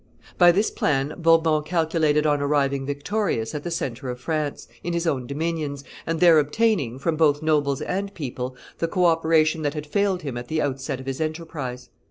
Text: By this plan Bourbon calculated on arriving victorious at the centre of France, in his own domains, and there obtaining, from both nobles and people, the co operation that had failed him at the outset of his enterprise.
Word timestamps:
By 0.39 0.51
this 0.51 0.71
plan 0.71 1.13
Bourbon 1.15 1.61
calculated 1.61 2.25
on 2.25 2.41
arriving 2.41 2.87
victorious 2.87 3.53
at 3.53 3.63
the 3.63 3.69
centre 3.69 4.09
of 4.09 4.19
France, 4.19 4.67
in 4.83 4.93
his 4.93 5.05
own 5.05 5.27
domains, 5.27 5.83
and 6.07 6.19
there 6.19 6.39
obtaining, 6.39 6.97
from 6.97 7.15
both 7.17 7.43
nobles 7.43 7.81
and 7.83 8.11
people, 8.15 8.55
the 8.79 8.87
co 8.87 9.05
operation 9.05 9.61
that 9.61 9.75
had 9.75 9.85
failed 9.85 10.23
him 10.23 10.37
at 10.37 10.47
the 10.47 10.59
outset 10.59 10.99
of 10.99 11.05
his 11.05 11.21
enterprise. 11.21 11.89